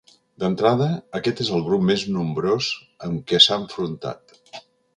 [0.43, 0.87] D'entrada,
[1.19, 2.71] aquest és el grup més nombrós
[3.09, 4.39] amb què s'ha enfrontat.